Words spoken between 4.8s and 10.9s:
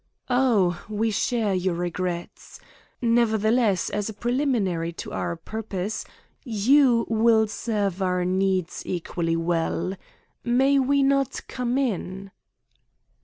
to our purpose, you will serve our needs equally well. May